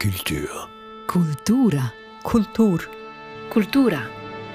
[0.00, 0.66] Kultur.
[1.06, 1.92] Kultura.
[2.22, 2.80] Kultur.
[3.50, 4.00] Kultura.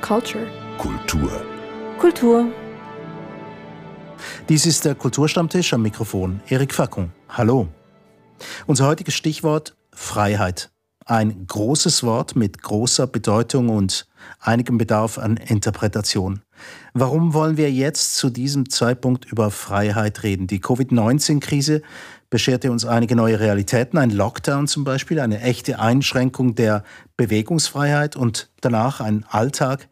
[0.01, 0.47] Culture.
[0.79, 1.45] Kultur.
[1.99, 2.47] Kultur.
[4.49, 6.41] Dies ist der Kulturstammtisch am Mikrofon.
[6.47, 7.11] Erik Fackung.
[7.29, 7.67] Hallo.
[8.65, 10.71] Unser heutiges Stichwort Freiheit.
[11.05, 14.07] Ein großes Wort mit großer Bedeutung und
[14.39, 16.41] einigem Bedarf an Interpretation.
[16.95, 20.47] Warum wollen wir jetzt zu diesem Zeitpunkt über Freiheit reden?
[20.47, 21.83] Die Covid-19-Krise
[22.29, 26.83] bescherte uns einige neue Realitäten, ein Lockdown zum Beispiel, eine echte Einschränkung der
[27.17, 29.87] Bewegungsfreiheit und danach ein Alltag,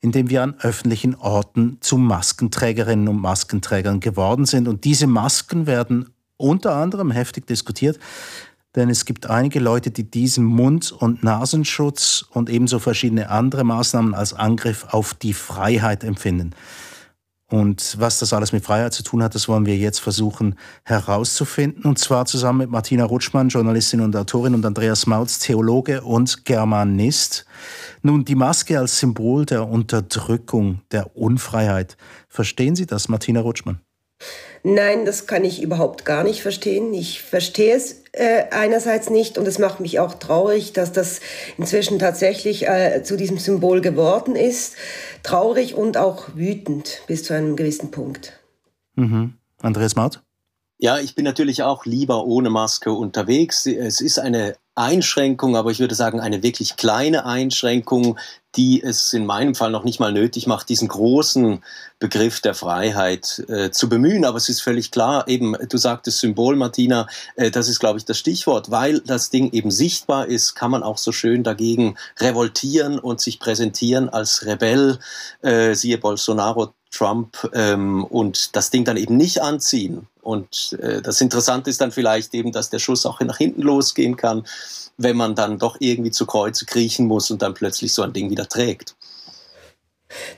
[0.00, 4.68] in dem wir an öffentlichen Orten zu Maskenträgerinnen und Maskenträgern geworden sind.
[4.68, 7.98] Und diese Masken werden unter anderem heftig diskutiert,
[8.76, 14.14] denn es gibt einige Leute, die diesen Mund- und Nasenschutz und ebenso verschiedene andere Maßnahmen
[14.14, 16.52] als Angriff auf die Freiheit empfinden.
[17.50, 21.84] Und was das alles mit Freiheit zu tun hat, das wollen wir jetzt versuchen herauszufinden.
[21.84, 27.46] Und zwar zusammen mit Martina Rutschmann, Journalistin und Autorin, und Andreas Mautz, Theologe und Germanist.
[28.02, 31.96] Nun, die Maske als Symbol der Unterdrückung, der Unfreiheit.
[32.28, 33.80] Verstehen Sie das, Martina Rutschmann?
[34.64, 36.92] Nein, das kann ich überhaupt gar nicht verstehen.
[36.92, 41.20] Ich verstehe es äh, einerseits nicht und es macht mich auch traurig, dass das
[41.56, 44.74] inzwischen tatsächlich äh, zu diesem Symbol geworden ist.
[45.22, 48.32] Traurig und auch wütend bis zu einem gewissen Punkt.
[48.96, 49.34] Mhm.
[49.60, 50.22] Andreas Maut?
[50.80, 53.66] Ja, ich bin natürlich auch lieber ohne Maske unterwegs.
[53.66, 58.16] Es ist eine Einschränkung, aber ich würde sagen eine wirklich kleine Einschränkung,
[58.54, 61.64] die es in meinem Fall noch nicht mal nötig macht, diesen großen
[61.98, 64.24] Begriff der Freiheit äh, zu bemühen.
[64.24, 68.04] Aber es ist völlig klar, eben, du sagtest Symbol, Martina, äh, das ist, glaube ich,
[68.04, 68.70] das Stichwort.
[68.70, 73.40] Weil das Ding eben sichtbar ist, kann man auch so schön dagegen revoltieren und sich
[73.40, 75.00] präsentieren als Rebell,
[75.42, 81.22] äh, siehe Bolsonaro, Trump, ähm, und das Ding dann eben nicht anziehen und äh, das
[81.22, 84.46] Interessante ist dann vielleicht eben, dass der Schuss auch nach hinten losgehen kann,
[84.98, 88.28] wenn man dann doch irgendwie zu Kreuze kriechen muss und dann plötzlich so ein Ding
[88.28, 88.94] wieder trägt.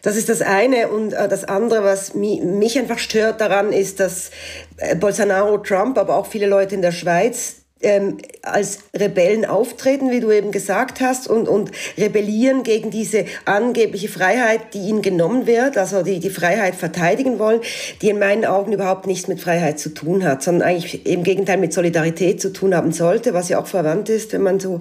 [0.03, 0.91] Das ist das eine.
[0.91, 4.31] Und äh, das andere, was mich einfach stört daran, ist, dass
[4.77, 10.21] äh, Bolsonaro, Trump, aber auch viele Leute in der Schweiz ähm, als Rebellen auftreten, wie
[10.21, 15.79] du eben gesagt hast, und, und rebellieren gegen diese angebliche Freiheit, die ihnen genommen wird,
[15.79, 17.61] also die die Freiheit verteidigen wollen,
[18.03, 21.57] die in meinen Augen überhaupt nichts mit Freiheit zu tun hat, sondern eigentlich im Gegenteil
[21.57, 24.81] mit Solidarität zu tun haben sollte, was ja auch verwandt ist, wenn man so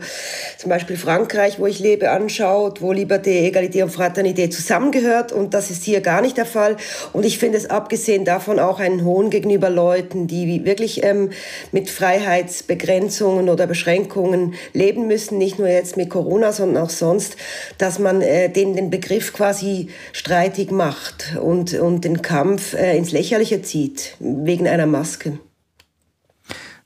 [0.57, 5.71] zum Beispiel Frankreich, wo ich lebe, anschaut, wo Liberté, Egalité und Fraternité zusammengehört und das
[5.71, 6.75] ist hier gar nicht der Fall.
[7.13, 11.29] Und ich finde es abgesehen davon auch einen Hohn gegenüber Leuten, die wirklich ähm,
[11.71, 17.38] mit Freiheitsbegriffen Begrenzungen oder Beschränkungen leben müssen, nicht nur jetzt mit Corona, sondern auch sonst,
[17.77, 23.11] dass man äh, den, den Begriff quasi streitig macht und, und den Kampf äh, ins
[23.11, 25.38] Lächerliche zieht, wegen einer Maske.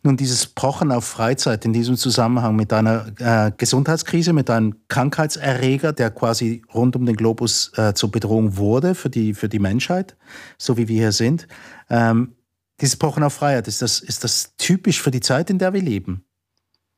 [0.05, 5.93] Nun, dieses Pochen auf Freizeit in diesem Zusammenhang mit einer äh, Gesundheitskrise, mit einem Krankheitserreger,
[5.93, 10.17] der quasi rund um den Globus äh, zur Bedrohung wurde für die, für die Menschheit,
[10.57, 11.47] so wie wir hier sind.
[11.89, 12.35] Ähm,
[12.83, 15.81] dieses Pochen auf Freiheit, ist das, ist das typisch für die Zeit, in der wir
[15.81, 16.25] leben?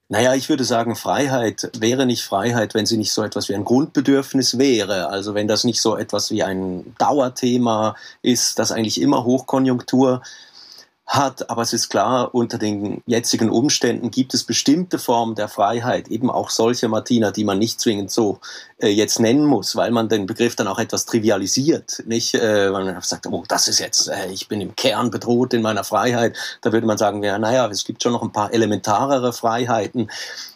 [0.09, 3.63] Naja, ich würde sagen, Freiheit wäre nicht Freiheit, wenn sie nicht so etwas wie ein
[3.65, 5.09] Grundbedürfnis wäre.
[5.09, 10.21] Also wenn das nicht so etwas wie ein Dauerthema ist, das eigentlich immer Hochkonjunktur
[11.07, 11.49] hat.
[11.49, 16.29] Aber es ist klar, unter den jetzigen Umständen gibt es bestimmte Formen der Freiheit, eben
[16.29, 18.39] auch solche, Martina, die man nicht zwingend so
[18.79, 22.03] äh, jetzt nennen muss, weil man den Begriff dann auch etwas trivialisiert.
[22.07, 25.61] Nicht, äh, man sagt, oh, das ist jetzt, äh, ich bin im Kern bedroht in
[25.61, 26.35] meiner Freiheit.
[26.61, 30.09] Da würde man sagen, ja, naja, es gibt schon noch ein paar elementarere Freiheiten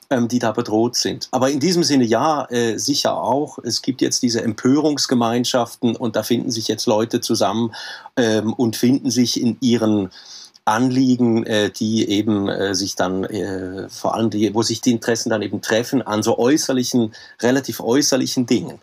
[0.10, 1.28] die da bedroht sind.
[1.32, 3.60] Aber in diesem Sinne ja, äh, sicher auch.
[3.60, 7.76] Es gibt jetzt diese Empörungsgemeinschaften und da finden sich jetzt Leute zusammen
[8.18, 10.10] ähm, und finden sich in ihren
[10.66, 15.30] Anliegen, äh, die eben äh, sich dann äh, vor allem die, wo sich die Interessen
[15.30, 18.80] dann eben treffen an so äußerlichen, relativ äußerlichen Dingen.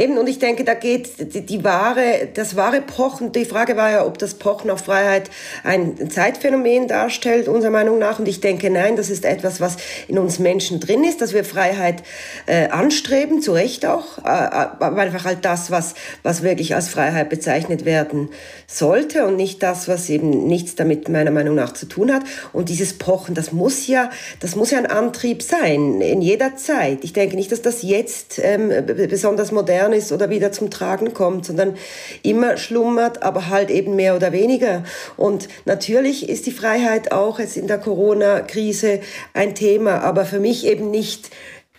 [0.00, 3.90] Eben, und ich denke, da geht die, die wahre, das wahre Pochen, die Frage war
[3.90, 5.28] ja, ob das Pochen auf Freiheit
[5.62, 8.18] ein Zeitphänomen darstellt, unserer Meinung nach.
[8.18, 9.76] Und ich denke, nein, das ist etwas, was
[10.08, 12.02] in uns Menschen drin ist, dass wir Freiheit
[12.46, 15.92] äh, anstreben, zu Recht auch, äh, aber einfach halt das, was,
[16.22, 18.30] was wirklich als Freiheit bezeichnet werden
[18.66, 22.22] sollte und nicht das, was eben nichts damit meiner Meinung nach zu tun hat.
[22.54, 24.08] Und dieses Pochen, das muss ja,
[24.40, 27.00] das muss ja ein Antrieb sein, in jeder Zeit.
[27.02, 29.52] Ich denke nicht, dass das jetzt ähm, besonders besonders
[29.90, 31.76] modern ist oder wieder zum Tragen kommt, sondern
[32.22, 34.84] immer schlummert, aber halt eben mehr oder weniger.
[35.16, 39.00] Und natürlich ist die Freiheit auch jetzt in der Corona-Krise
[39.34, 41.30] ein Thema, aber für mich eben nicht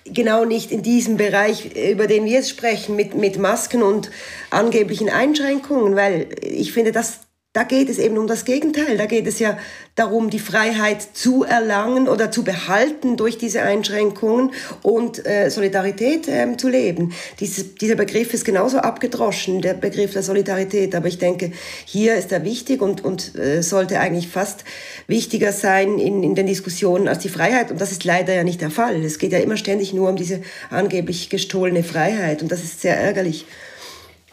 [0.04, 4.10] genau nicht in diesem Bereich, über den wir jetzt sprechen, mit, mit Masken und
[4.50, 7.21] angeblichen Einschränkungen, weil ich finde, das
[7.54, 8.98] da geht es eben um das Gegenteil.
[8.98, 9.58] Da geht es ja
[9.96, 14.52] darum, die Freiheit zu erlangen oder zu behalten durch diese Einschränkungen
[14.84, 17.12] und äh, Solidarität ähm, zu leben.
[17.42, 20.96] Diese, dieser Begriff ist genauso abgedroschen, der Begriff der Solidarität.
[20.96, 21.52] Aber ich denke,
[21.84, 24.64] hier ist er wichtig und, und äh, sollte eigentlich fast
[25.08, 27.70] wichtiger sein in, in den Diskussionen als die Freiheit.
[27.70, 29.04] Und das ist leider ja nicht der Fall.
[29.04, 32.42] Es geht ja immer ständig nur um diese angeblich gestohlene Freiheit.
[32.42, 33.46] Und das ist sehr ärgerlich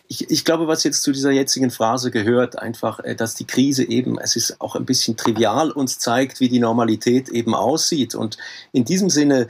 [0.08, 3.84] ich, ich glaube, was jetzt zu dieser jetzigen Phrase gehört, einfach, äh, dass die Krise
[3.84, 8.14] eben, es ist auch ein bisschen trivial, uns zeigt, wie die Normalität eben aussieht.
[8.14, 8.38] Und
[8.72, 9.48] in diesem Sinne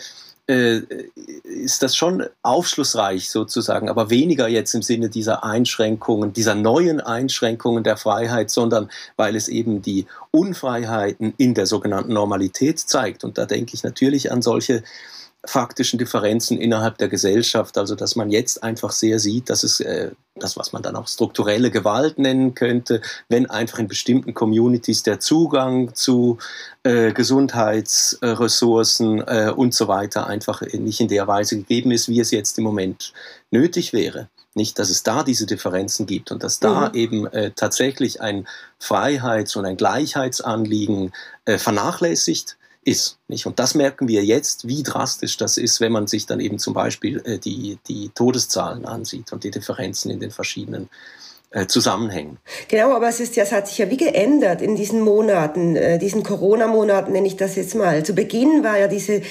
[0.49, 0.81] äh,
[1.45, 7.85] ist das schon aufschlussreich sozusagen, aber weniger jetzt im Sinne dieser Einschränkungen, dieser neuen Einschränkungen
[7.85, 13.23] der Freiheit, sondern weil es eben die Unfreiheiten in der sogenannten Normalität zeigt.
[13.23, 14.83] Und da denke ich natürlich an solche
[15.47, 17.79] faktischen Differenzen innerhalb der Gesellschaft.
[17.79, 21.09] Also dass man jetzt einfach sehr sieht, dass es äh, das, was man dann auch
[21.09, 26.39] strukturelle Gewalt nennen könnte, wenn einfach in bestimmten Communities der Zugang zu
[26.83, 32.31] äh, Gesundheitsressourcen äh, und so weiter einfach nicht in der Weise gegeben ist, wie es
[32.31, 33.13] jetzt im Moment
[33.51, 34.29] nötig wäre.
[34.55, 36.95] Nicht, dass es da diese Differenzen gibt und dass da mhm.
[36.95, 38.47] eben äh, tatsächlich ein
[38.79, 41.13] Freiheits- und ein Gleichheitsanliegen
[41.45, 42.58] äh, vernachlässigt
[42.89, 43.19] ist.
[43.29, 43.47] Nicht?
[43.47, 46.75] Und das merken wir jetzt, wie drastisch das ist, wenn man sich dann eben zum
[46.75, 51.28] Beispiel äh, die, die Todeszahlen ansieht und die Differenzen in den verschiedenen äh,
[51.67, 52.39] zusammenhängen.
[52.69, 55.99] Genau, aber es ist ja, es hat sich ja wie geändert in diesen Monaten, äh,
[55.99, 58.05] diesen Corona-Monaten nenne ich das jetzt mal.
[58.05, 59.23] Zu Beginn war ja diese,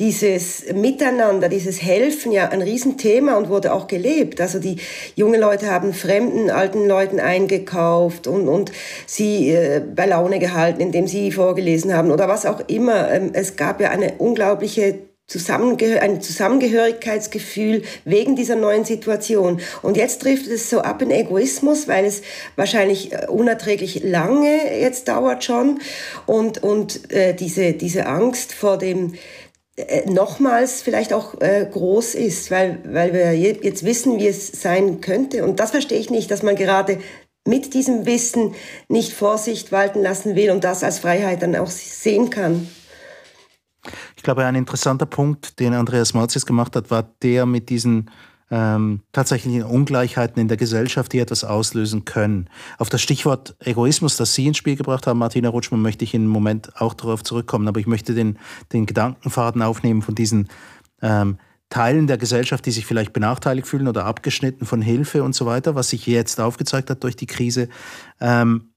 [0.00, 4.40] dieses Miteinander, dieses Helfen ja ein Riesenthema und wurde auch gelebt.
[4.40, 4.78] Also die
[5.14, 8.72] jungen Leute haben fremden alten Leuten eingekauft und, und
[9.06, 13.08] sie äh, bei Laune gehalten, indem sie vorgelesen haben oder was auch immer.
[13.08, 14.98] Ähm, es gab ja eine unglaubliche
[15.32, 19.60] Zusammengehör ein Zusammengehörigkeitsgefühl wegen dieser neuen Situation.
[19.80, 22.20] Und jetzt trifft es so ab in Egoismus, weil es
[22.56, 25.80] wahrscheinlich äh, unerträglich lange jetzt dauert schon
[26.26, 29.14] und, und äh, diese, diese Angst vor dem
[29.76, 35.00] äh, nochmals vielleicht auch äh, groß ist, weil, weil wir jetzt wissen, wie es sein
[35.00, 35.44] könnte.
[35.44, 36.98] Und das verstehe ich nicht, dass man gerade
[37.46, 38.54] mit diesem Wissen
[38.88, 42.68] nicht Vorsicht walten lassen will und das als Freiheit dann auch sehen kann.
[44.22, 48.08] Ich glaube, ein interessanter Punkt, den Andreas Marzis gemacht hat, war der mit diesen
[48.52, 52.48] ähm, tatsächlichen Ungleichheiten in der Gesellschaft, die etwas auslösen können.
[52.78, 56.22] Auf das Stichwort Egoismus, das Sie ins Spiel gebracht haben, Martina Rutschmann, möchte ich in
[56.22, 57.66] einem Moment auch darauf zurückkommen.
[57.66, 58.38] Aber ich möchte den,
[58.72, 60.46] den Gedankenfaden aufnehmen von diesen
[61.00, 61.38] ähm,
[61.68, 65.74] Teilen der Gesellschaft, die sich vielleicht benachteiligt fühlen oder abgeschnitten von Hilfe und so weiter,
[65.74, 67.68] was sich jetzt aufgezeigt hat durch die Krise.
[68.20, 68.72] Ähm,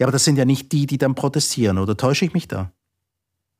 [0.00, 2.72] ja, aber das sind ja nicht die, die dann protestieren, oder täusche ich mich da?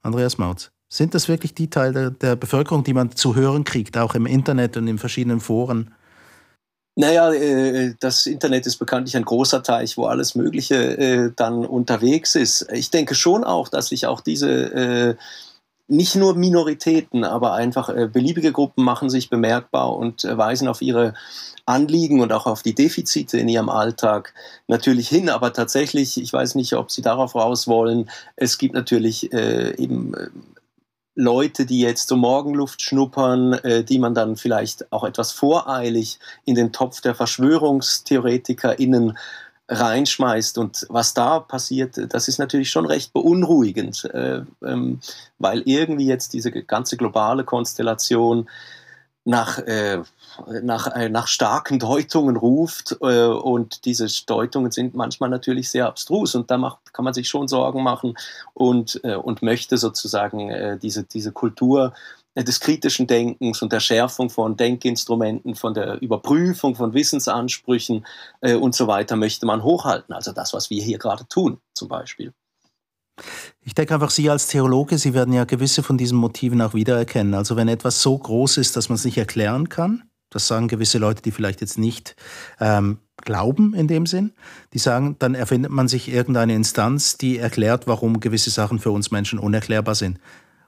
[0.03, 0.73] Andreas Mautz.
[0.91, 4.77] Sind das wirklich die Teile der, Bevölkerung, die man zu hören kriegt, auch im Internet
[4.77, 5.93] und in verschiedenen Foren?
[6.97, 12.35] Naja, äh, das Internet ist bekanntlich ein großer Teich, wo alles Mögliche äh, dann unterwegs
[12.35, 12.67] ist.
[12.73, 15.15] Ich denke schon auch, dass sich auch diese äh,
[15.87, 21.15] nicht nur Minoritäten, aber einfach beliebige Gruppen machen sich bemerkbar und weisen auf ihre
[21.65, 24.35] Anliegen und auch auf die Defizite in ihrem Alltag
[24.67, 25.31] natürlich hin.
[25.31, 30.15] Aber tatsächlich, ich weiß nicht, ob Sie darauf raus wollen, es gibt natürlich eben
[31.19, 36.55] Leute, die jetzt so Morgenluft schnuppern, äh, die man dann vielleicht auch etwas voreilig in
[36.55, 39.19] den Topf der VerschwörungstheoretikerInnen
[39.69, 40.59] reinschmeißt.
[40.59, 45.01] Und was da passiert, das ist natürlich schon recht beunruhigend, äh, ähm,
[45.41, 48.49] weil irgendwie jetzt diese ganze globale Konstellation
[49.29, 50.03] nach, äh,
[50.63, 56.35] nach, äh, nach starken Deutungen ruft äh, und diese Deutungen sind manchmal natürlich sehr abstrus
[56.35, 58.15] und da macht, kann man sich schon Sorgen machen
[58.55, 61.93] und, äh, und möchte sozusagen äh, diese, diese Kultur
[62.35, 68.07] des kritischen Denkens und der Schärfung von Denkinstrumenten, von der Überprüfung von Wissensansprüchen
[68.41, 70.15] äh, und so weiter möchte man hochhalten.
[70.15, 72.33] Also das, was wir hier gerade tun zum Beispiel.
[73.61, 77.35] Ich denke einfach, Sie als Theologe, Sie werden ja gewisse von diesen Motiven auch wiedererkennen.
[77.35, 80.99] Also wenn etwas so groß ist, dass man es nicht erklären kann, das sagen gewisse
[80.99, 82.15] Leute, die vielleicht jetzt nicht
[82.61, 84.33] ähm, glauben in dem Sinn,
[84.73, 89.11] die sagen, dann erfindet man sich irgendeine Instanz, die erklärt, warum gewisse Sachen für uns
[89.11, 90.19] Menschen unerklärbar sind.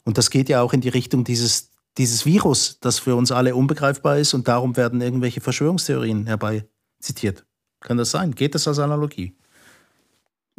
[0.05, 3.55] Und das geht ja auch in die Richtung dieses, dieses Virus, das für uns alle
[3.55, 6.67] unbegreifbar ist und darum werden irgendwelche Verschwörungstheorien herbei
[7.01, 7.45] zitiert.
[7.81, 8.35] Kann das sein?
[8.35, 9.37] Geht das als Analogie?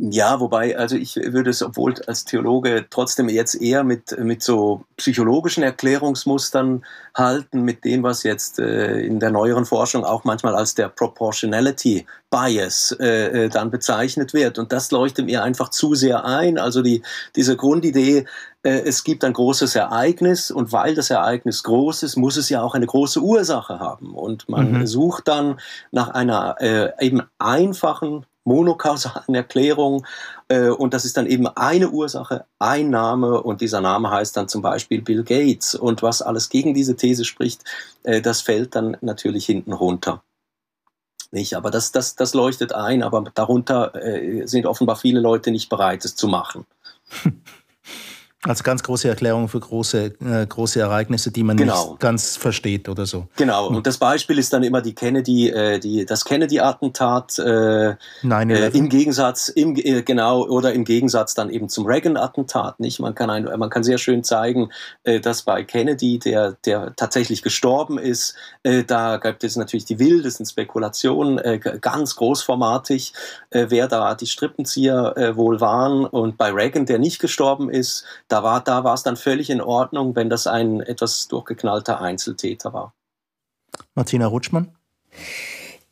[0.03, 4.83] Ja, wobei, also ich würde es, obwohl als Theologe trotzdem jetzt eher mit, mit so
[4.97, 10.73] psychologischen Erklärungsmustern halten, mit dem, was jetzt äh, in der neueren Forschung auch manchmal als
[10.73, 14.57] der Proportionality Bias äh, äh, dann bezeichnet wird.
[14.57, 16.57] Und das leuchtet mir einfach zu sehr ein.
[16.57, 17.03] Also die,
[17.35, 18.25] diese Grundidee,
[18.63, 22.63] äh, es gibt ein großes Ereignis und weil das Ereignis groß ist, muss es ja
[22.63, 24.15] auch eine große Ursache haben.
[24.15, 24.87] Und man mhm.
[24.87, 25.59] sucht dann
[25.91, 30.05] nach einer äh, eben einfachen monokausalen Erklärung.
[30.47, 34.47] Äh, und das ist dann eben eine Ursache, ein Name und dieser Name heißt dann
[34.47, 35.75] zum Beispiel Bill Gates.
[35.75, 37.63] Und was alles gegen diese These spricht,
[38.03, 40.23] äh, das fällt dann natürlich hinten runter.
[41.33, 45.69] Nicht, aber das, das, das leuchtet ein, aber darunter äh, sind offenbar viele Leute nicht
[45.69, 46.65] bereit, es zu machen.
[48.43, 51.91] Als ganz große Erklärung für große, äh, große Ereignisse, die man genau.
[51.91, 53.27] nicht ganz versteht oder so.
[53.35, 57.97] Genau, und das Beispiel ist dann immer die Kennedy, äh, die, das Kennedy-Attentat äh, äh,
[58.73, 62.79] im Gegensatz, im, äh, genau, oder im Gegensatz dann eben zum Reagan-Attentat.
[62.79, 62.99] Nicht?
[62.99, 64.71] Man, kann ein, man kann sehr schön zeigen,
[65.03, 68.33] äh, dass bei Kennedy, der, der tatsächlich gestorben ist,
[68.63, 71.39] da gibt es natürlich die wildesten Spekulationen,
[71.81, 73.13] ganz großformatig,
[73.49, 76.05] wer da die Strippenzieher wohl waren.
[76.05, 79.61] Und bei Reagan, der nicht gestorben ist, da war, da war es dann völlig in
[79.61, 82.93] Ordnung, wenn das ein etwas durchgeknallter Einzeltäter war.
[83.95, 84.69] Martina Rutschmann?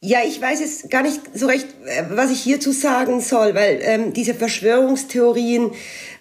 [0.01, 3.79] Ja, ich weiß jetzt gar nicht so recht, äh, was ich hierzu sagen soll, weil
[3.81, 5.71] ähm, diese Verschwörungstheorien,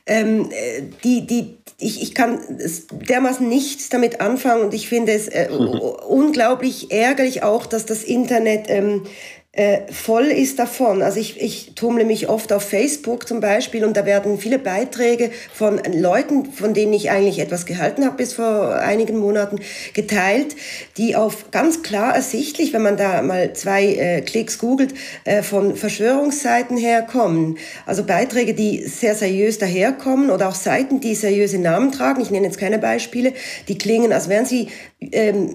[0.06, 2.40] ähm, äh, die, die, ich, ich kann
[2.90, 5.78] dermaßen nichts damit anfangen und ich finde es äh, mhm.
[6.08, 9.04] unglaublich ärgerlich auch, dass das Internet ähm,
[9.58, 11.02] äh, voll ist davon.
[11.02, 15.32] Also ich, ich tummle mich oft auf Facebook zum Beispiel und da werden viele Beiträge
[15.52, 19.58] von Leuten, von denen ich eigentlich etwas gehalten habe bis vor einigen Monaten,
[19.94, 20.54] geteilt,
[20.96, 25.74] die auf ganz klar ersichtlich, wenn man da mal zwei äh, Klicks googelt, äh, von
[25.74, 27.58] Verschwörungsseiten herkommen.
[27.84, 32.20] Also Beiträge, die sehr seriös daherkommen oder auch Seiten, die seriöse Namen tragen.
[32.20, 33.32] Ich nenne jetzt keine Beispiele.
[33.66, 34.68] Die klingen, als wären sie
[35.00, 35.48] ähm,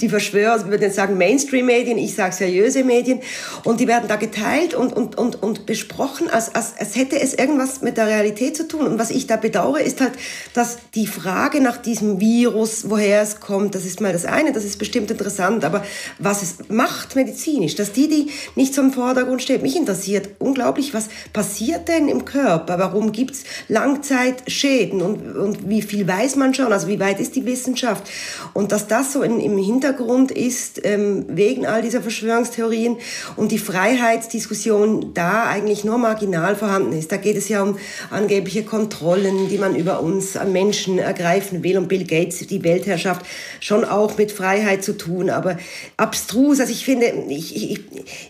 [0.00, 3.20] die Verschwörer, würden sagen Mainstream-Medien, ich sage seriös seriöse Medien.
[3.64, 7.34] Und die werden da geteilt und, und, und, und besprochen, als, als, als hätte es
[7.34, 8.86] irgendwas mit der Realität zu tun.
[8.86, 10.12] Und was ich da bedauere, ist halt,
[10.54, 14.64] dass die Frage nach diesem Virus, woher es kommt, das ist mal das eine, das
[14.64, 15.84] ist bestimmt interessant, aber
[16.18, 20.92] was es macht medizinisch, dass die, die nicht so im Vordergrund steht, mich interessiert unglaublich,
[20.92, 25.02] was passiert denn im Körper, warum gibt es Langzeitschäden?
[25.02, 28.07] Und, und wie viel weiß man schon, also wie weit ist die Wissenschaft
[28.54, 32.96] und dass das so in, im Hintergrund ist, ähm, wegen all dieser Verschwörungstheorien,
[33.36, 37.12] und die Freiheitsdiskussion da eigentlich nur marginal vorhanden ist.
[37.12, 37.78] Da geht es ja um
[38.10, 43.24] angebliche Kontrollen, die man über uns Menschen ergreifen will und Bill Gates die Weltherrschaft
[43.60, 45.58] schon auch mit Freiheit zu tun, aber
[45.96, 46.60] abstrus.
[46.60, 47.80] Also ich finde, ich, ich,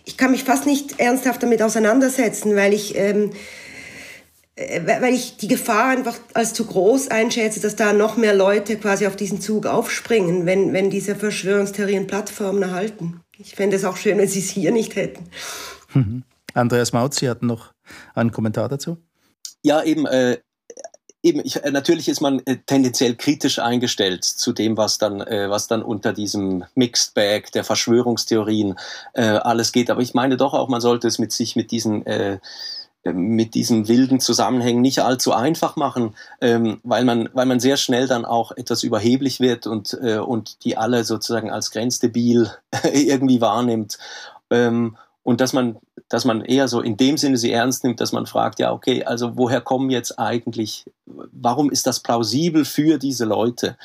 [0.05, 3.35] ich kann mich fast nicht ernsthaft damit auseinandersetzen, weil ich ähm, äh,
[4.87, 9.07] weil ich die Gefahr einfach als zu groß einschätze, dass da noch mehr Leute quasi
[9.07, 13.21] auf diesen Zug aufspringen, wenn, wenn diese Verschwörungstheorien Plattformen erhalten.
[13.39, 15.27] Ich fände es auch schön, wenn Sie es hier nicht hätten.
[15.95, 16.25] Mhm.
[16.55, 17.73] Andreas Maut, Sie hatten noch
[18.15, 18.99] einen Kommentar dazu?
[19.63, 20.07] Ja, eben.
[20.07, 20.39] Äh,
[21.23, 25.49] eben ich, äh, natürlich ist man äh, tendenziell kritisch eingestellt zu dem, was dann, äh,
[25.51, 28.79] was dann unter diesem Mixed Bag der Verschwörungstheorien
[29.15, 29.91] äh, alles geht.
[29.91, 32.39] Aber ich meine doch auch, man sollte es mit sich mit diesen äh,
[33.13, 38.07] mit diesen wilden Zusammenhängen nicht allzu einfach machen, ähm, weil, man, weil man sehr schnell
[38.07, 42.51] dann auch etwas überheblich wird und, äh, und die alle sozusagen als grenzdebil
[42.93, 43.99] irgendwie wahrnimmt.
[44.51, 45.77] Ähm, und dass man,
[46.09, 49.05] dass man eher so in dem Sinne sie ernst nimmt, dass man fragt, ja, okay,
[49.05, 50.87] also woher kommen jetzt eigentlich,
[51.33, 53.77] warum ist das plausibel für diese Leute?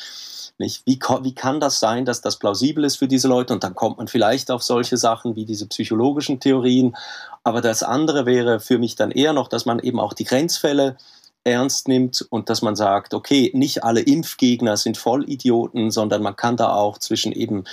[0.59, 0.83] Nicht?
[0.85, 3.53] Wie, wie kann das sein, dass das plausibel ist für diese Leute?
[3.53, 6.95] Und dann kommt man vielleicht auf solche Sachen wie diese psychologischen Theorien.
[7.43, 10.95] Aber das andere wäre für mich dann eher noch, dass man eben auch die Grenzfälle
[11.43, 16.55] ernst nimmt und dass man sagt, okay, nicht alle Impfgegner sind Vollidioten, sondern man kann
[16.55, 17.65] da auch zwischen eben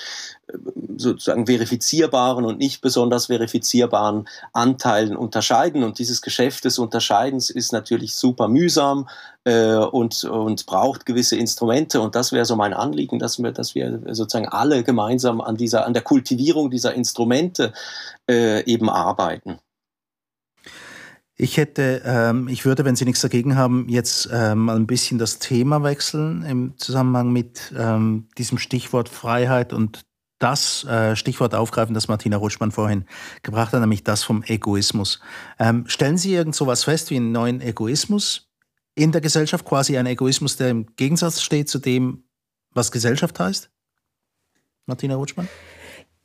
[0.48, 0.56] äh,
[0.96, 5.84] sozusagen verifizierbaren und nicht besonders verifizierbaren Anteilen unterscheiden.
[5.84, 9.08] Und dieses Geschäft des Unterscheidens ist natürlich super mühsam
[9.44, 12.00] äh, und, und braucht gewisse Instrumente.
[12.00, 15.86] Und das wäre so mein Anliegen, dass wir, dass wir sozusagen alle gemeinsam an dieser,
[15.86, 17.72] an der Kultivierung dieser Instrumente
[18.28, 19.60] äh, eben arbeiten.
[21.42, 25.18] Ich hätte, ähm, ich würde, wenn Sie nichts dagegen haben, jetzt ähm, mal ein bisschen
[25.18, 30.02] das Thema wechseln im Zusammenhang mit ähm, diesem Stichwort Freiheit und
[30.38, 33.06] das äh, Stichwort aufgreifen, das Martina Rutschmann vorhin
[33.42, 35.20] gebracht hat, nämlich das vom Egoismus.
[35.58, 38.50] Ähm, stellen Sie irgend so was fest wie einen neuen Egoismus
[38.94, 42.24] in der Gesellschaft, quasi ein Egoismus, der im Gegensatz steht zu dem,
[42.74, 43.70] was Gesellschaft heißt?
[44.84, 45.48] Martina Rutschmann?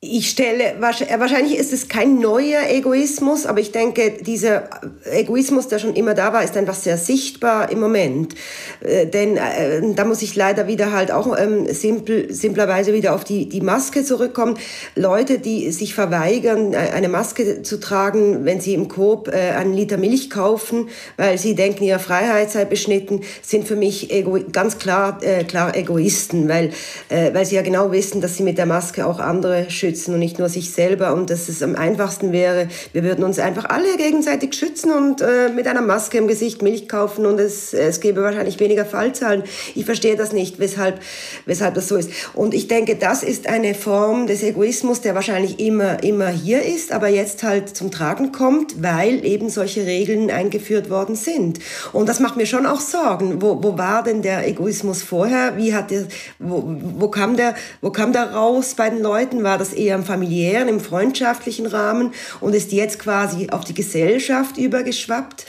[0.08, 4.68] Ich stelle, wahrscheinlich ist es kein neuer Egoismus, aber ich denke, dieser
[5.04, 8.34] Egoismus, der schon immer da war, ist einfach sehr sichtbar im Moment.
[8.80, 13.24] Äh, denn äh, da muss ich leider wieder halt auch ähm, simpel, simplerweise wieder auf
[13.24, 14.58] die, die Maske zurückkommen.
[14.94, 19.74] Leute, die sich verweigern, äh, eine Maske zu tragen, wenn sie im Coop äh, einen
[19.74, 24.78] Liter Milch kaufen, weil sie denken, ihre Freiheit sei beschnitten, sind für mich ego ganz
[24.78, 26.70] klar, äh, klar Egoisten, weil,
[27.08, 30.14] äh, weil sie ja genau wissen, dass sie mit der Maske auch andere schützen schützen
[30.14, 33.64] und nicht nur sich selber und dass es am einfachsten wäre, wir würden uns einfach
[33.70, 38.00] alle gegenseitig schützen und äh, mit einer Maske im Gesicht Milch kaufen und es, es
[38.00, 39.42] gäbe wahrscheinlich weniger Fallzahlen.
[39.74, 41.00] Ich verstehe das nicht, weshalb,
[41.46, 42.10] weshalb das so ist.
[42.34, 46.92] Und ich denke, das ist eine Form des Egoismus, der wahrscheinlich immer, immer hier ist,
[46.92, 51.58] aber jetzt halt zum Tragen kommt, weil eben solche Regeln eingeführt worden sind.
[51.92, 53.40] Und das macht mir schon auch Sorgen.
[53.40, 55.56] Wo, wo war denn der Egoismus vorher?
[55.56, 56.04] Wie hat der,
[56.38, 56.64] wo,
[56.98, 59.42] wo kam der, wo kam der raus bei den Leuten?
[59.42, 64.58] War das eher im familiären, im freundschaftlichen Rahmen und ist jetzt quasi auf die Gesellschaft
[64.58, 65.46] übergeschwappt?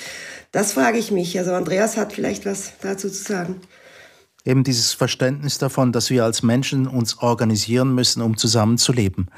[0.51, 1.38] Das frage ich mich.
[1.38, 3.62] Also Andreas hat vielleicht was dazu zu sagen
[4.48, 9.29] eben dieses Verständnis davon, dass wir als Menschen uns organisieren müssen, um zusammenzuleben.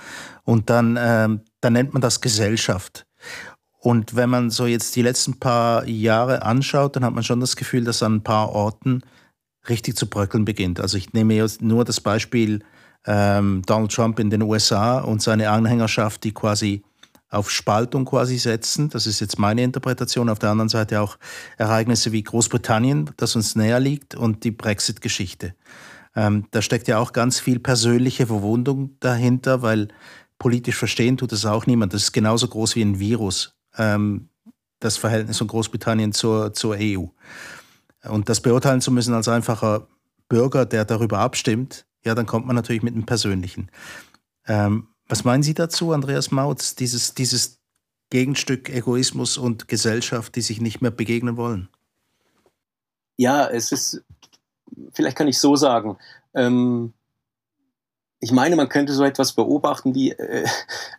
[0.44, 1.30] Und dann, äh,
[1.62, 3.06] dann nennt man das Gesellschaft.
[3.80, 7.56] Und wenn man so jetzt die letzten paar Jahre anschaut, dann hat man schon das
[7.56, 9.02] Gefühl, dass an ein paar Orten
[9.68, 10.80] richtig zu bröckeln beginnt.
[10.80, 12.60] Also ich nehme jetzt nur das Beispiel
[13.06, 16.84] ähm, Donald Trump in den USA und seine Anhängerschaft, die quasi
[17.30, 18.90] auf Spaltung quasi setzen.
[18.90, 20.30] Das ist jetzt meine Interpretation.
[20.30, 21.18] Auf der anderen Seite auch
[21.58, 25.54] Ereignisse wie Großbritannien, das uns näher liegt, und die Brexit-Geschichte.
[26.16, 29.90] Ähm, da steckt ja auch ganz viel persönliche Verwundung dahinter, weil
[30.40, 31.94] politisch verstehen tut das auch niemand.
[31.94, 34.30] Das ist genauso groß wie ein Virus, ähm,
[34.80, 37.06] das Verhältnis von Großbritannien zur, zur EU.
[38.06, 39.88] Und das beurteilen zu müssen als einfacher
[40.30, 43.70] Bürger, der darüber abstimmt, ja, dann kommt man natürlich mit dem Persönlichen.
[44.48, 47.60] Ähm, was meinen Sie dazu, Andreas Mautz, dieses, dieses
[48.10, 51.70] Gegenstück Egoismus und Gesellschaft, die sich nicht mehr begegnen wollen?
[53.18, 54.04] Ja, es ist,
[54.94, 55.98] vielleicht kann ich so sagen,
[56.34, 56.94] ähm,
[58.22, 60.46] ich meine, man könnte so etwas beobachten wie äh,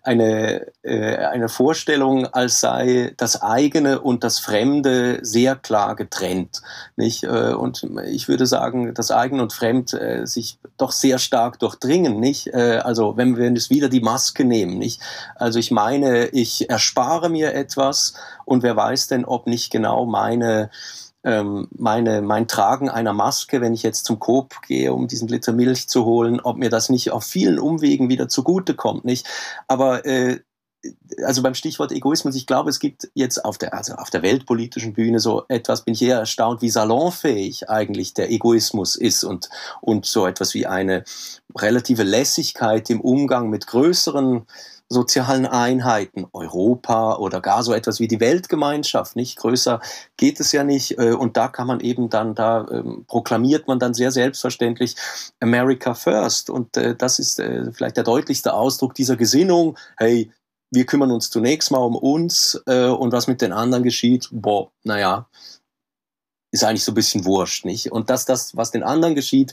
[0.03, 6.63] eine, äh, eine Vorstellung, als sei das eigene und das Fremde sehr klar getrennt.
[6.97, 7.25] Nicht?
[7.25, 12.21] Äh, und ich würde sagen, das eigene und fremd äh, sich doch sehr stark durchdringen.
[12.21, 12.55] Nicht?
[12.55, 14.79] Äh, also wenn wir jetzt wieder die Maske nehmen.
[14.79, 15.03] Nicht?
[15.35, 18.15] Also ich meine, ich erspare mir etwas
[18.47, 20.71] und wer weiß denn, ob nicht genau meine
[21.25, 25.53] ähm, meine, mein Tragen einer Maske, wenn ich jetzt zum Coop gehe, um diesen Liter
[25.53, 29.27] Milch zu holen, ob mir das nicht auf vielen Umwegen wieder zugute kommt, nicht?
[29.69, 30.41] Aber äh,
[31.25, 34.95] also beim Stichwort Egoismus, ich glaube, es gibt jetzt auf der, also auf der weltpolitischen
[34.95, 39.51] Bühne so etwas, bin ich eher erstaunt, wie salonfähig eigentlich der Egoismus ist und,
[39.83, 41.05] und so etwas wie eine
[41.55, 44.47] relative Lässigkeit im Umgang mit größeren
[44.93, 49.81] sozialen Einheiten, Europa oder gar so etwas wie die Weltgemeinschaft, nicht größer
[50.17, 50.99] geht es ja nicht.
[50.99, 54.97] Äh, und da kann man eben dann, da ähm, proklamiert man dann sehr selbstverständlich
[55.39, 56.51] America First.
[56.51, 59.79] Und äh, das ist äh, vielleicht der deutlichste Ausdruck dieser Gesinnung.
[59.97, 60.33] Hey,
[60.73, 65.29] wir kümmern uns zunächst mal um uns und was mit den anderen geschieht, boah, naja,
[66.53, 67.91] ist eigentlich so ein bisschen wurscht, nicht?
[67.91, 69.53] Und dass das, was den anderen geschieht,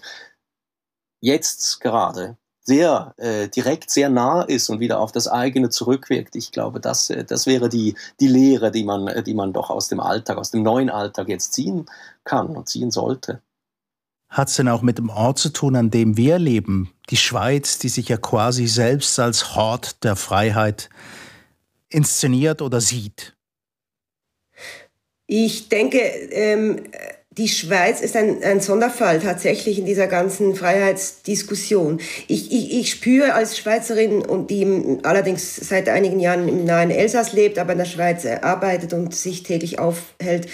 [1.20, 6.36] jetzt gerade sehr äh, direkt, sehr nah ist und wieder auf das eigene zurückwirkt.
[6.36, 9.70] Ich glaube, das, äh, das wäre die, die Lehre, die man, äh, die man doch
[9.70, 11.86] aus dem Alltag, aus dem neuen Alltag jetzt ziehen
[12.26, 13.42] kann und ziehen sollte.
[14.28, 16.92] Hat es denn auch mit dem Ort zu tun, an dem wir leben?
[17.10, 20.90] Die Schweiz, die sich ja quasi selbst als Hort der Freiheit
[21.88, 23.38] inszeniert oder sieht?
[25.26, 26.84] Ich denke, ähm,
[27.38, 32.00] die Schweiz ist ein, ein Sonderfall tatsächlich in dieser ganzen Freiheitsdiskussion.
[32.28, 37.34] Ich, ich, ich spüre als Schweizerin und die allerdings seit einigen Jahren im nahen Elsass
[37.34, 40.48] lebt, aber in der Schweiz arbeitet und sich täglich aufhält,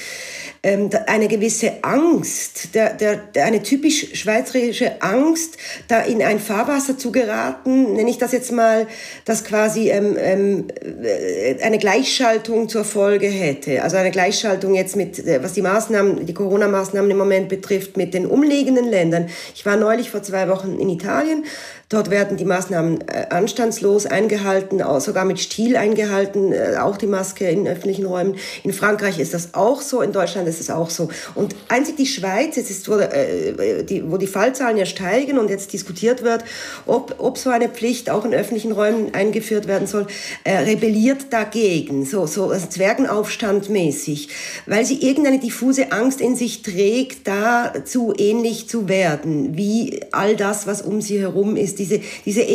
[0.66, 5.58] ähm, eine gewisse Angst, der, der, der, eine typisch schweizerische Angst,
[5.90, 8.88] da in ein Fahrwasser zu geraten, nenne ich das jetzt mal,
[9.26, 13.84] das quasi ähm, ähm, äh, eine Gleichschaltung zur Folge hätte.
[13.84, 16.34] Also eine Gleichschaltung jetzt mit, äh, was die Maßnahmen, die
[16.74, 19.30] Corona-Maßnahmen im Moment betrifft, mit den umliegenden Ländern.
[19.54, 21.46] Ich war neulich vor zwei Wochen in Italien
[21.94, 27.48] Dort werden die Maßnahmen äh, anstandslos eingehalten, sogar mit Stil eingehalten, äh, auch die Maske
[27.48, 28.36] in öffentlichen Räumen.
[28.64, 31.10] In Frankreich ist das auch so, in Deutschland ist es auch so.
[31.36, 35.52] Und einzig die Schweiz, jetzt ist, wo, äh, die, wo die Fallzahlen ja steigen und
[35.52, 36.44] jetzt diskutiert wird,
[36.88, 40.08] ob, ob so eine Pflicht auch in öffentlichen Räumen eingeführt werden soll,
[40.48, 44.30] rebelliert dagegen, so, so also Zwergenaufstand mäßig,
[44.66, 50.66] weil sie irgendeine diffuse Angst in sich trägt, dazu ähnlich zu werden, wie all das,
[50.66, 52.46] was um sie herum ist, diese, diese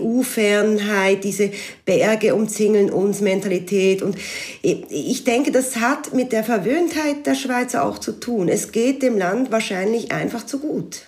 [0.00, 1.50] EU-Fernheit, diese
[1.84, 4.02] Berge umzingeln uns Mentalität.
[4.02, 4.16] Und
[4.62, 8.48] ich denke, das hat mit der Verwöhntheit der Schweizer auch zu tun.
[8.48, 11.02] Es geht dem Land wahrscheinlich einfach zu gut.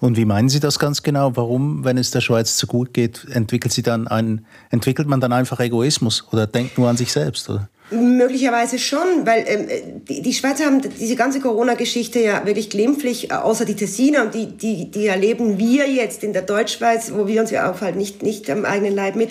[0.00, 1.34] Und wie meinen Sie das ganz genau?
[1.34, 5.32] Warum, wenn es der Schweiz zu gut geht, entwickelt, sie dann ein, entwickelt man dann
[5.32, 7.48] einfach Egoismus oder denkt nur an sich selbst?
[7.48, 7.70] Oder?
[7.90, 13.34] Möglicherweise schon, weil ähm, die, die Schweizer haben diese ganze Corona-Geschichte ja wirklich glimpflich, äh,
[13.34, 17.42] außer die Tessiner, und die, die, die erleben wir jetzt in der Deutschschweiz, wo wir
[17.42, 19.30] uns ja aufhalten, nicht, nicht am eigenen Leib mit.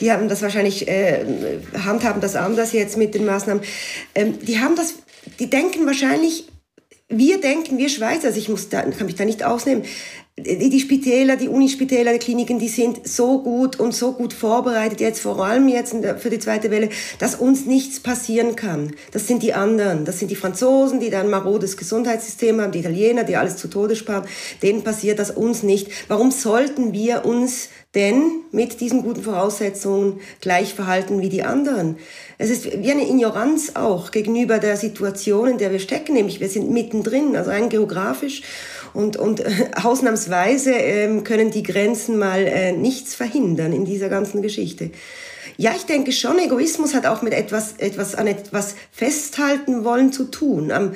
[0.00, 1.24] Die haben das wahrscheinlich, äh,
[1.84, 3.62] handhaben das anders jetzt mit den Maßnahmen.
[4.14, 4.96] Ähm, die haben das,
[5.38, 6.48] die denken wahrscheinlich,
[7.08, 9.84] wir denken, wir Schweizer, also ich muss da, kann mich da nicht ausnehmen,
[10.38, 15.20] die, Spitäler, die Unispitäler, die Kliniken, die sind so gut und so gut vorbereitet, jetzt
[15.20, 18.92] vor allem jetzt für die zweite Welle, dass uns nichts passieren kann.
[19.12, 20.04] Das sind die anderen.
[20.04, 23.68] Das sind die Franzosen, die da ein marodes Gesundheitssystem haben, die Italiener, die alles zu
[23.68, 24.28] Tode sparen.
[24.62, 25.88] Denen passiert das uns nicht.
[26.08, 31.96] Warum sollten wir uns denn mit diesen guten Voraussetzungen gleich verhalten wie die anderen?
[32.36, 36.50] Es ist wie eine Ignoranz auch gegenüber der Situation, in der wir stecken, nämlich wir
[36.50, 38.42] sind mittendrin, also rein geografisch
[38.96, 44.42] und, und äh, ausnahmsweise äh, können die Grenzen mal äh, nichts verhindern in dieser ganzen
[44.42, 44.90] Geschichte.
[45.58, 50.24] Ja, ich denke schon, Egoismus hat auch mit etwas, etwas an etwas festhalten wollen zu
[50.24, 50.70] tun.
[50.70, 50.92] Am,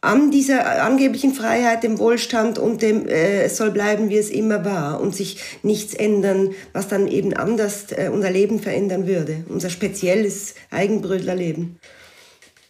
[0.00, 5.00] an dieser angeblichen Freiheit, dem Wohlstand und dem äh, soll bleiben, wie es immer war
[5.00, 10.54] und sich nichts ändern, was dann eben anders äh, unser Leben verändern würde, unser spezielles
[10.70, 11.78] Eigenbrötlerleben.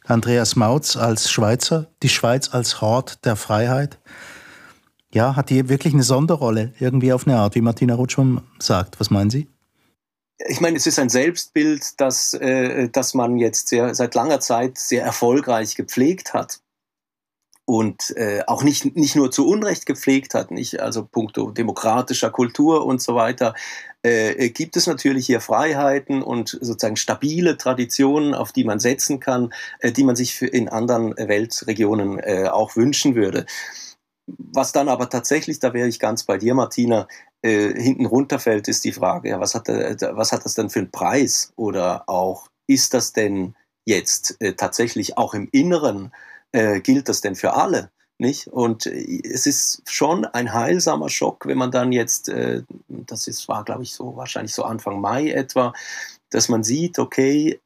[0.04, 3.98] Andreas Mautz als Schweizer, die Schweiz als Hort der Freiheit
[5.12, 8.98] ja, hat die wirklich eine Sonderrolle, irgendwie auf eine Art, wie Martina Rutschum sagt.
[8.98, 9.48] Was meinen Sie?
[10.48, 14.78] Ich meine, es ist ein Selbstbild, das, äh, das man jetzt sehr, seit langer Zeit
[14.78, 16.60] sehr erfolgreich gepflegt hat
[17.64, 22.84] und äh, auch nicht, nicht nur zu Unrecht gepflegt hat, nicht also puncto demokratischer Kultur
[22.84, 23.54] und so weiter,
[24.02, 29.52] äh, gibt es natürlich hier Freiheiten und sozusagen stabile Traditionen, auf die man setzen kann,
[29.78, 33.46] äh, die man sich in anderen Weltregionen äh, auch wünschen würde.
[34.38, 37.06] Was dann aber tatsächlich, da wäre ich ganz bei dir, Martina,
[37.42, 40.80] äh, hinten runterfällt, ist die Frage, ja, was hat, äh, was hat das denn für
[40.80, 41.52] einen Preis?
[41.56, 46.12] Oder auch, ist das denn jetzt äh, tatsächlich auch im Inneren,
[46.52, 47.90] äh, gilt das denn für alle?
[48.18, 48.46] Nicht?
[48.46, 53.48] Und äh, es ist schon ein heilsamer Schock, wenn man dann jetzt, äh, das ist,
[53.48, 55.72] war glaube ich so, wahrscheinlich so Anfang Mai etwa,
[56.30, 57.60] dass man sieht, okay,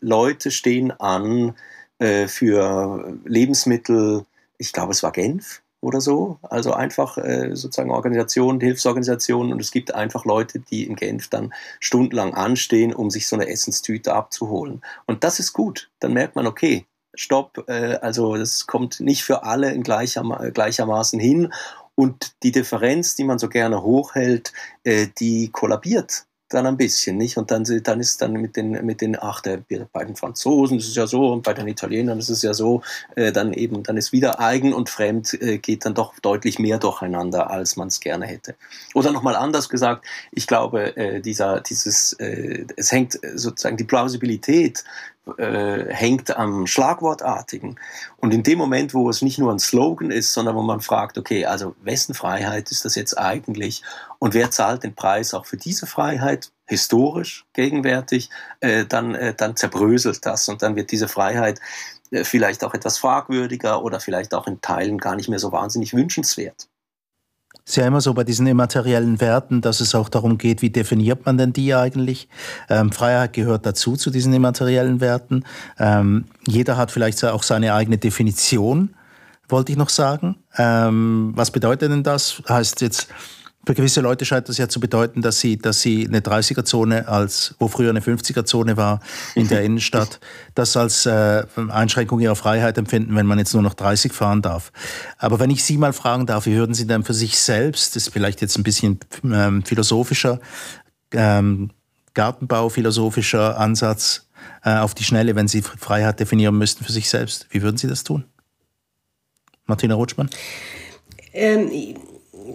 [0.00, 1.54] Leute stehen an
[1.98, 4.24] für Lebensmittel,
[4.56, 6.38] ich glaube es war Genf, oder so.
[6.42, 11.52] Also einfach äh, sozusagen Organisationen, Hilfsorganisationen und es gibt einfach Leute, die in Genf dann
[11.80, 14.82] stundenlang anstehen, um sich so eine Essenstüte abzuholen.
[15.06, 15.90] Und das ist gut.
[16.00, 21.18] Dann merkt man, okay, stopp, äh, also das kommt nicht für alle in gleicher, gleichermaßen
[21.18, 21.52] hin.
[21.94, 24.52] Und die Differenz, die man so gerne hochhält,
[24.84, 27.38] äh, die kollabiert dann ein bisschen, nicht?
[27.38, 30.88] Und dann, dann ist dann mit den, mit den, ach, der, bei den Franzosen ist
[30.88, 32.82] es ja so und bei den Italienern ist es ja so,
[33.16, 36.78] äh, dann eben, dann ist wieder eigen und fremd, äh, geht dann doch deutlich mehr
[36.78, 38.56] durcheinander, als man es gerne hätte.
[38.94, 44.84] Oder nochmal anders gesagt, ich glaube, äh, dieser, dieses, äh, es hängt sozusagen die Plausibilität
[45.36, 47.78] äh, hängt am Schlagwortartigen.
[48.16, 51.18] Und in dem Moment, wo es nicht nur ein Slogan ist, sondern wo man fragt,
[51.18, 53.82] okay, also wessen Freiheit ist das jetzt eigentlich
[54.18, 58.30] und wer zahlt den Preis auch für diese Freiheit, historisch, gegenwärtig,
[58.60, 61.60] äh, dann, äh, dann zerbröselt das und dann wird diese Freiheit
[62.10, 65.94] äh, vielleicht auch etwas fragwürdiger oder vielleicht auch in Teilen gar nicht mehr so wahnsinnig
[65.94, 66.69] wünschenswert.
[67.70, 71.24] Ist ja immer so bei diesen immateriellen Werten, dass es auch darum geht, wie definiert
[71.24, 72.26] man denn die eigentlich?
[72.68, 75.44] Ähm, Freiheit gehört dazu, zu diesen immateriellen Werten.
[75.78, 78.96] Ähm, jeder hat vielleicht auch seine eigene Definition,
[79.48, 80.34] wollte ich noch sagen.
[80.58, 82.42] Ähm, was bedeutet denn das?
[82.48, 83.06] Heißt jetzt,
[83.66, 87.54] für gewisse Leute scheint das ja zu bedeuten, dass sie, dass sie eine 30er-Zone als,
[87.58, 89.00] wo früher eine 50er-Zone war
[89.34, 90.18] in der Innenstadt,
[90.54, 94.72] das als äh, Einschränkung ihrer Freiheit empfinden, wenn man jetzt nur noch 30 fahren darf.
[95.18, 98.06] Aber wenn ich Sie mal fragen darf, wie würden Sie denn für sich selbst, das
[98.06, 100.40] ist vielleicht jetzt ein bisschen ähm, philosophischer,
[101.12, 101.70] ähm,
[102.14, 104.26] Gartenbau, philosophischer Ansatz
[104.64, 107.88] äh, auf die Schnelle, wenn Sie Freiheit definieren müssten für sich selbst, wie würden Sie
[107.88, 108.24] das tun?
[109.66, 110.30] Martina Rutschmann?
[111.32, 111.70] Ähm,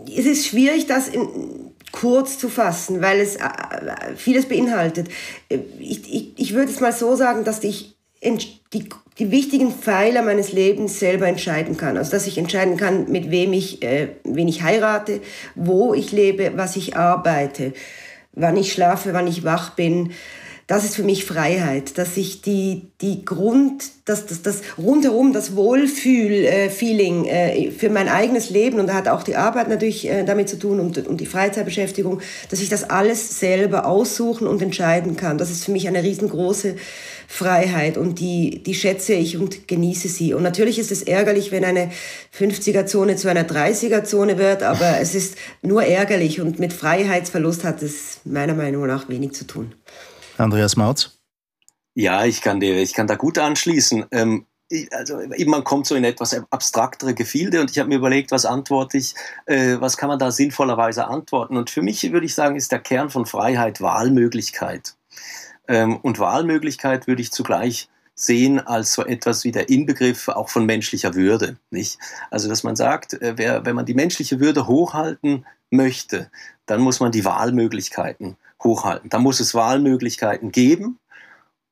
[0.08, 1.28] es ist schwierig, das in,
[1.92, 3.42] kurz zu fassen, weil es äh,
[4.16, 5.08] vieles beinhaltet.
[5.80, 7.96] Ich, ich, ich würde es mal so sagen, dass ich
[8.74, 11.98] die, die wichtigen Pfeiler meines Lebens selber entscheiden kann.
[11.98, 15.22] Also dass ich entscheiden kann, mit wem ich, äh, wen ich heirate,
[15.56, 17.74] wo ich lebe, was ich arbeite,
[18.34, 20.12] wann ich schlafe, wann ich wach bin
[20.68, 25.56] das ist für mich Freiheit, dass ich die, die Grund, das, das, das rundherum, das
[25.56, 30.50] Wohlfühl-Feeling äh, für mein eigenes Leben, und da hat auch die Arbeit natürlich äh, damit
[30.50, 35.38] zu tun und, und die Freizeitbeschäftigung, dass ich das alles selber aussuchen und entscheiden kann.
[35.38, 36.78] Das ist für mich eine riesengroße
[37.28, 40.34] Freiheit und die, die schätze ich und genieße sie.
[40.34, 41.92] Und natürlich ist es ärgerlich, wenn eine
[42.36, 48.22] 50er-Zone zu einer 30er-Zone wird, aber es ist nur ärgerlich und mit Freiheitsverlust hat es
[48.26, 49.76] meiner Meinung nach wenig zu tun.
[50.38, 51.18] Andreas Mautz?
[51.94, 54.06] Ja, ich kann, dir, ich kann da gut anschließen.
[54.12, 54.46] Ähm,
[54.92, 58.98] also man kommt so in etwas abstraktere Gefilde und ich habe mir überlegt, was antworte
[58.98, 59.14] ich,
[59.46, 61.56] äh, was kann man da sinnvollerweise antworten.
[61.56, 64.96] Und für mich würde ich sagen, ist der Kern von Freiheit Wahlmöglichkeit.
[65.68, 70.66] Ähm, und Wahlmöglichkeit würde ich zugleich sehen als so etwas wie der Inbegriff auch von
[70.66, 71.58] menschlicher Würde.
[71.70, 72.00] Nicht?
[72.32, 76.32] Also dass man sagt, äh, wer, wenn man die menschliche Würde hochhalten möchte,
[76.66, 79.10] dann muss man die Wahlmöglichkeiten hochhalten.
[79.10, 81.00] Da muss es Wahlmöglichkeiten geben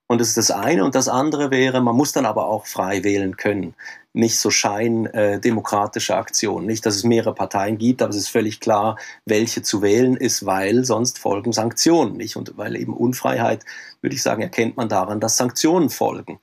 [0.08, 0.84] und das ist das eine.
[0.84, 3.74] Und das andere wäre, man muss dann aber auch frei wählen können.
[4.14, 6.68] Nicht so scheindemokratische äh, Aktionen.
[6.68, 10.46] Nicht, dass es mehrere Parteien gibt, aber es ist völlig klar, welche zu wählen ist,
[10.46, 12.18] weil sonst folgen Sanktionen.
[12.18, 12.36] Nicht?
[12.36, 13.66] Und weil eben Unfreiheit,
[14.02, 16.40] würde ich sagen, erkennt man daran, dass Sanktionen folgen.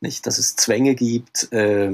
[0.00, 1.92] Nicht, dass es Zwänge gibt, äh,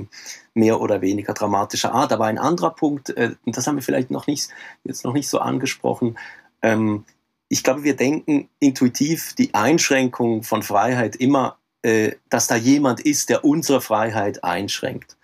[0.55, 2.13] mehr oder weniger dramatischer Art.
[2.13, 4.49] Aber ein anderer Punkt, äh, das haben wir vielleicht noch nicht,
[4.83, 6.19] jetzt noch nicht so angesprochen,
[6.63, 7.05] ähm,
[7.51, 13.29] ich glaube, wir denken intuitiv die Einschränkung von Freiheit immer, äh, dass da jemand ist,
[13.29, 15.17] der unsere Freiheit einschränkt.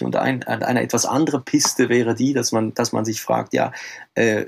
[0.00, 3.72] Und ein, eine etwas andere Piste wäre die, dass man, dass man sich fragt, ja,
[4.14, 4.44] äh,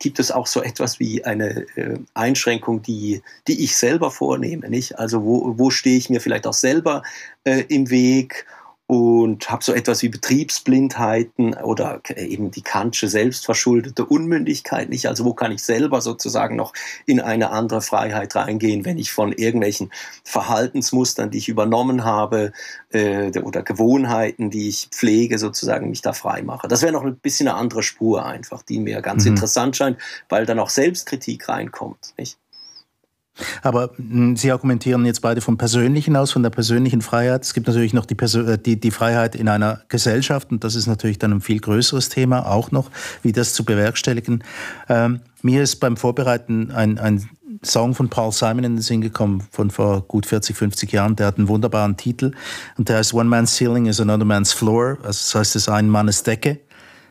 [0.00, 4.98] gibt es auch so etwas wie eine äh, Einschränkung, die, die ich selber vornehme, nicht?
[4.98, 7.02] Also wo, wo stehe ich mir vielleicht auch selber
[7.44, 8.46] äh, im Weg
[8.92, 15.06] und habe so etwas wie Betriebsblindheiten oder eben die Kantsche selbstverschuldete Unmündigkeit nicht.
[15.08, 16.74] Also wo kann ich selber sozusagen noch
[17.06, 19.90] in eine andere Freiheit reingehen, wenn ich von irgendwelchen
[20.24, 22.52] Verhaltensmustern, die ich übernommen habe
[22.90, 26.68] äh, oder Gewohnheiten, die ich pflege, sozusagen mich da frei mache.
[26.68, 29.30] Das wäre noch ein bisschen eine andere Spur einfach, die mir ganz mhm.
[29.30, 29.96] interessant scheint,
[30.28, 32.12] weil dann auch Selbstkritik reinkommt.
[32.18, 32.36] Nicht?
[33.62, 37.44] Aber hm, Sie argumentieren jetzt beide vom Persönlichen aus, von der persönlichen Freiheit.
[37.44, 40.86] Es gibt natürlich noch die, äh, die, die, Freiheit in einer Gesellschaft und das ist
[40.86, 42.90] natürlich dann ein viel größeres Thema auch noch,
[43.22, 44.44] wie das zu bewerkstelligen.
[44.88, 47.28] Ähm, mir ist beim Vorbereiten ein, ein
[47.64, 51.16] Song von Paul Simon in den Sinn gekommen, von vor gut 40, 50 Jahren.
[51.16, 52.32] Der hat einen wunderbaren Titel
[52.76, 54.98] und der heißt One Man's Ceiling is Another Man's Floor.
[54.98, 56.60] Also das heißt, es ist ein Mannes Decke,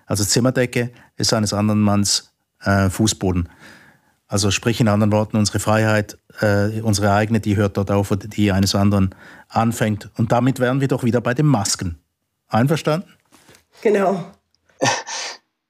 [0.06, 3.48] also Zimmerdecke ist eines anderen Manns äh, Fußboden.
[4.32, 8.54] Also sprich in anderen Worten, unsere Freiheit, äh, unsere eigene, die hört dort auf, die
[8.54, 9.14] eines anderen
[9.50, 10.10] anfängt.
[10.16, 11.98] Und damit wären wir doch wieder bei den Masken.
[12.48, 13.10] Einverstanden?
[13.82, 14.26] Genau.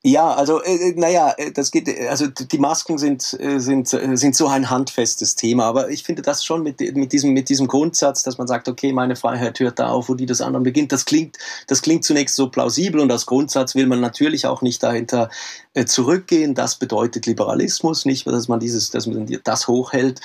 [0.03, 4.35] Ja, also äh, äh naja, äh, das geht, äh, also die Masken sind, sind, sind
[4.35, 8.23] so ein handfestes Thema, aber ich finde das schon mit, mit, diesem, mit diesem Grundsatz,
[8.23, 11.05] dass man sagt, okay, meine Freiheit hört da auf, wo die des anderen beginnt, das
[11.05, 11.37] klingt,
[11.67, 15.29] das klingt zunächst so plausibel und als Grundsatz will man natürlich auch nicht dahinter
[15.73, 16.53] äh, zurückgehen.
[16.53, 20.19] Das bedeutet Liberalismus, nicht, dass man dieses, dass man das hochhält.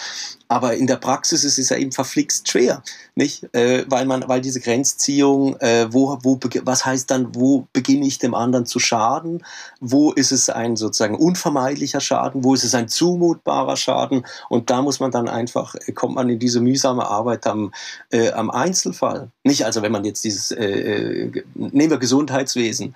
[0.49, 2.83] Aber in der Praxis ist es ja eben verflixt schwer,
[3.15, 3.55] nicht?
[3.55, 8.19] Äh, weil man, weil diese Grenzziehung, äh, wo, wo, was heißt dann, wo beginne ich
[8.19, 9.45] dem anderen zu schaden?
[9.81, 12.45] Wo ist es ein sozusagen unvermeidlicher Schaden?
[12.45, 14.27] Wo ist es ein zumutbarer Schaden?
[14.49, 17.73] Und da muss man dann einfach, äh, kommt man in diese mühsame Arbeit am,
[18.11, 19.31] äh, am Einzelfall.
[19.45, 22.95] Nicht also, wenn man jetzt dieses, äh, äh nehmen wir Gesundheitswesen.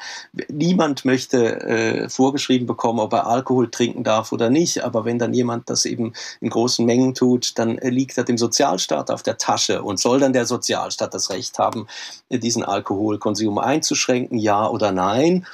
[0.49, 4.85] Niemand möchte äh, vorgeschrieben bekommen, ob er Alkohol trinken darf oder nicht.
[4.85, 8.39] Aber wenn dann jemand das eben in großen Mengen tut, tut, dann liegt er dem
[8.39, 11.87] Sozialstaat auf der Tasche und soll dann der Sozialstaat das Recht haben,
[12.31, 15.47] diesen Alkoholkonsum einzuschränken, ja oder nein?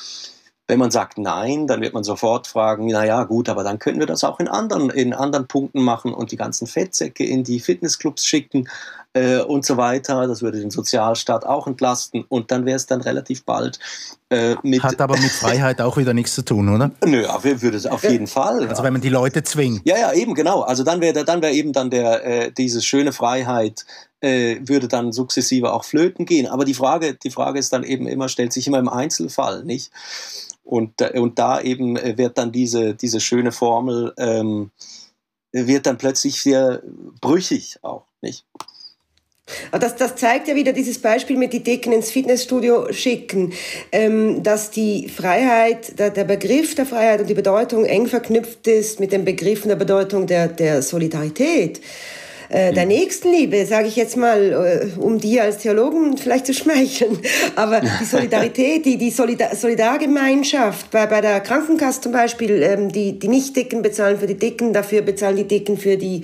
[0.69, 4.07] Wenn man sagt nein, dann wird man sofort fragen, naja gut, aber dann könnten wir
[4.07, 8.27] das auch in anderen, in anderen Punkten machen und die ganzen Fettsäcke in die Fitnessclubs
[8.27, 8.69] schicken
[9.17, 10.27] äh, und so weiter.
[10.27, 13.79] Das würde den Sozialstaat auch entlasten und dann wäre es dann relativ bald
[14.29, 14.83] äh, mit.
[14.83, 16.91] Hat aber mit Freiheit auch wieder nichts zu tun, oder?
[17.05, 18.69] Nö, würde es auf jeden Fall.
[18.69, 19.83] Also wenn man die Leute zwingt.
[19.85, 20.61] Ja, ja, eben genau.
[20.61, 23.87] Also dann wäre dann wäre eben dann der äh, diese schöne Freiheit
[24.21, 26.47] äh, würde dann sukzessive auch flöten gehen.
[26.47, 29.91] Aber die Frage, die Frage ist dann eben immer, stellt sich immer im Einzelfall, nicht?
[30.63, 34.73] Und, äh, und da eben äh, wird dann diese, diese schöne Formel, ähm,
[35.53, 36.83] wird dann plötzlich sehr
[37.21, 38.45] brüchig auch, nicht?
[39.71, 43.53] Das, das zeigt ja wieder dieses Beispiel mit die Decken ins Fitnessstudio schicken,
[43.93, 48.99] ähm, dass die Freiheit, der, der Begriff der Freiheit und die Bedeutung eng verknüpft ist
[48.99, 51.81] mit dem Begriff der Bedeutung der, der Solidarität.
[52.49, 57.19] Äh, der Nächstenliebe, sage ich jetzt mal, äh, um dir als Theologen vielleicht zu schmeicheln.
[57.57, 63.19] Aber die Solidarität, die, die Solidar Solidargemeinschaft, bei, bei der Krankenkasse zum Beispiel, ähm, die,
[63.19, 66.23] die nicht Dicken bezahlen für die Dicken, dafür bezahlen die Dicken für die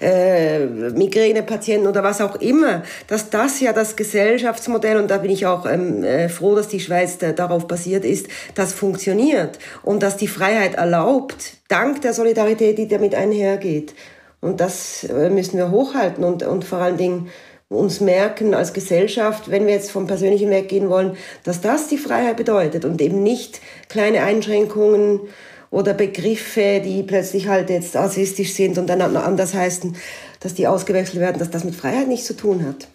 [0.00, 5.46] äh, Migränepatienten oder was auch immer, dass das ja das Gesellschaftsmodell, und da bin ich
[5.46, 10.16] auch ähm, äh, froh, dass die Schweiz da, darauf basiert ist, das funktioniert und dass
[10.16, 13.94] die Freiheit erlaubt, dank der Solidarität, die damit einhergeht.
[14.40, 17.28] Und das äh, müssen wir hochhalten und, und vor allen Dingen
[17.68, 21.98] uns merken als Gesellschaft, wenn wir jetzt vom persönlichen Weg gehen wollen, dass das die
[21.98, 25.20] Freiheit bedeutet und eben nicht kleine Einschränkungen
[25.70, 29.96] oder Begriffe, die plötzlich halt jetzt rassistisch sind und dann anders heißen,
[30.40, 32.88] dass die ausgewechselt werden, dass das mit Freiheit nichts zu tun hat.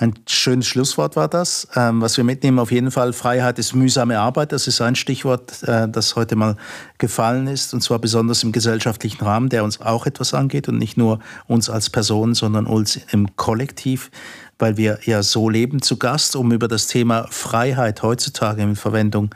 [0.00, 1.66] Ein schönes Schlusswort war das.
[1.74, 4.52] Ähm, was wir mitnehmen, auf jeden Fall, Freiheit ist mühsame Arbeit.
[4.52, 6.56] Das ist ein Stichwort, äh, das heute mal
[6.98, 7.74] gefallen ist.
[7.74, 11.68] Und zwar besonders im gesellschaftlichen Rahmen, der uns auch etwas angeht und nicht nur uns
[11.68, 14.12] als Person, sondern uns im Kollektiv,
[14.60, 15.82] weil wir ja so leben.
[15.82, 19.34] Zu Gast, um über das Thema Freiheit heutzutage in Verwendung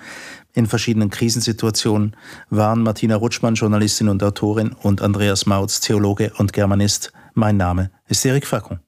[0.55, 2.15] in verschiedenen Krisensituationen
[2.51, 7.13] waren Martina Rutschmann, Journalistin und Autorin, und Andreas Mautz, Theologe und Germanist.
[7.35, 8.79] Mein Name ist Erik Fackung.